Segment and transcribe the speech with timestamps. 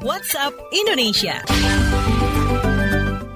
[0.00, 1.36] WhatsApp Indonesia.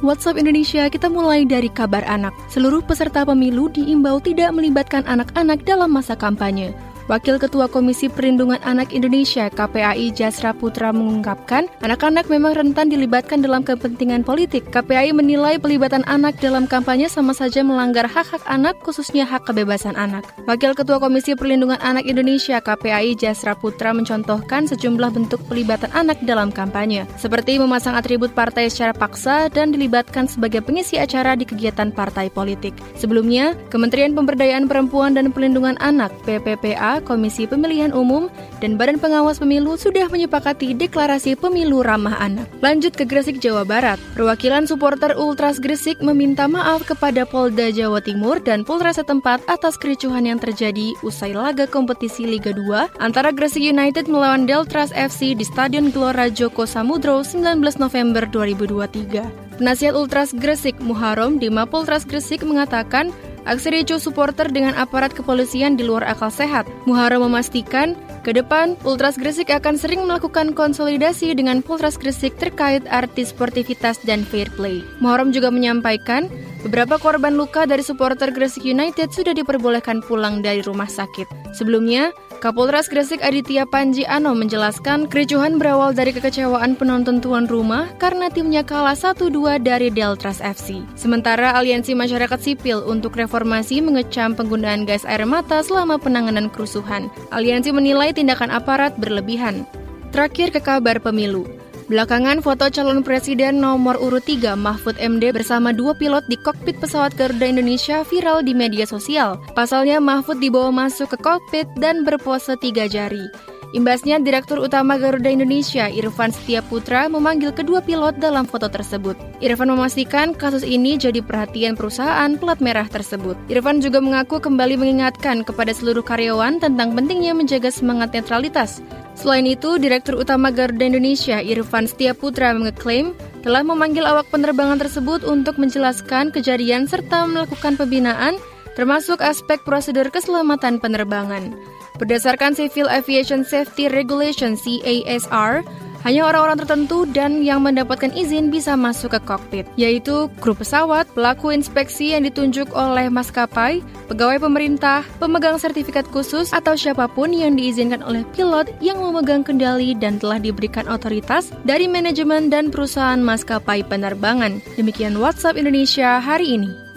[0.00, 2.30] WhatsApp Indonesia, kita mulai dari kabar anak.
[2.48, 6.70] Seluruh peserta pemilu diimbau tidak melibatkan anak-anak dalam masa kampanye.
[7.10, 13.66] Wakil Ketua Komisi Perlindungan Anak Indonesia KPAI Jasra Putra mengungkapkan, anak-anak memang rentan dilibatkan dalam
[13.66, 14.70] kepentingan politik.
[14.70, 20.22] KPAI menilai pelibatan anak dalam kampanye sama saja melanggar hak-hak anak, khususnya hak kebebasan anak.
[20.46, 26.54] Wakil Ketua Komisi Perlindungan Anak Indonesia KPAI Jasra Putra mencontohkan sejumlah bentuk pelibatan anak dalam
[26.54, 32.30] kampanye, seperti memasang atribut partai secara paksa dan dilibatkan sebagai pengisi acara di kegiatan partai
[32.30, 32.78] politik.
[32.94, 38.28] Sebelumnya, Kementerian Pemberdayaan Perempuan dan Perlindungan Anak PPPA Komisi Pemilihan Umum,
[38.60, 42.46] dan Badan Pengawas Pemilu sudah menyepakati deklarasi pemilu ramah anak.
[42.60, 43.96] Lanjut ke Gresik, Jawa Barat.
[44.14, 50.28] Perwakilan supporter Ultras Gresik meminta maaf kepada Polda Jawa Timur dan Polres setempat atas kericuhan
[50.28, 55.88] yang terjadi usai laga kompetisi Liga 2 antara Gresik United melawan Deltras FC di Stadion
[55.88, 59.60] Gelora Joko Samudro 19 November 2023.
[59.60, 63.12] Penasihat Ultras Gresik Muharom di Mapoltras Gresik mengatakan
[63.48, 66.68] Aksi ricu supporter dengan aparat kepolisian di luar akal sehat.
[66.84, 73.32] Muhara memastikan, ke depan, Ultras Gresik akan sering melakukan konsolidasi dengan Polres Gresik terkait artis
[73.32, 74.84] sportivitas dan fair play.
[75.00, 76.28] Muharram juga menyampaikan,
[76.60, 81.56] beberapa korban luka dari supporter Gresik United sudah diperbolehkan pulang dari rumah sakit.
[81.56, 88.32] Sebelumnya, Kapolres Gresik Aditya Panji Ano menjelaskan kericuhan berawal dari kekecewaan penonton tuan rumah karena
[88.32, 90.80] timnya kalah 1-2 dari Deltras FC.
[90.96, 97.12] Sementara Aliansi Masyarakat Sipil untuk Reformasi mengecam penggunaan gas air mata selama penanganan kerusuhan.
[97.28, 99.68] Aliansi menilai tindakan aparat berlebihan.
[100.08, 101.59] Terakhir ke kabar pemilu.
[101.90, 107.18] Belakangan foto calon presiden nomor urut 3 Mahfud MD bersama dua pilot di kokpit pesawat
[107.18, 109.42] Garuda Indonesia viral di media sosial.
[109.58, 113.26] Pasalnya Mahfud dibawa masuk ke kokpit dan berpose tiga jari.
[113.70, 119.14] Imbasnya, Direktur Utama Garuda Indonesia, Irfan Setia Putra, memanggil kedua pilot dalam foto tersebut.
[119.38, 123.38] Irfan memastikan kasus ini jadi perhatian perusahaan plat merah tersebut.
[123.46, 128.82] Irfan juga mengaku kembali mengingatkan kepada seluruh karyawan tentang pentingnya menjaga semangat netralitas.
[129.14, 133.14] Selain itu, Direktur Utama Garuda Indonesia, Irfan Setia Putra, mengeklaim
[133.46, 138.34] telah memanggil awak penerbangan tersebut untuk menjelaskan kejadian serta melakukan pembinaan
[138.74, 141.54] termasuk aspek prosedur keselamatan penerbangan.
[142.00, 145.60] Berdasarkan Civil Aviation Safety Regulation CASR,
[146.00, 151.52] hanya orang-orang tertentu dan yang mendapatkan izin bisa masuk ke kokpit, yaitu kru pesawat, pelaku
[151.52, 158.00] inspeksi yang ditunjuk oleh maskapai, pegawai pemerintah, pemegang sertifikat khusus, atau siapa pun yang diizinkan
[158.00, 164.64] oleh pilot yang memegang kendali dan telah diberikan otoritas dari manajemen dan perusahaan maskapai penerbangan.
[164.80, 166.89] Demikian WhatsApp Indonesia hari ini.